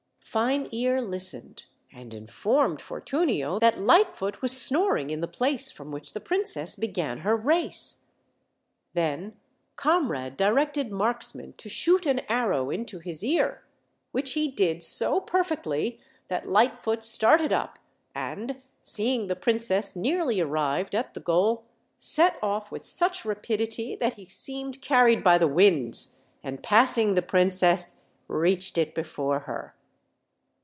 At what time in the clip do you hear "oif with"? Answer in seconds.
22.39-22.85